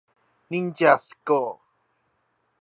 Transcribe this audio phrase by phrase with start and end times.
[0.47, 1.59] 忍者學校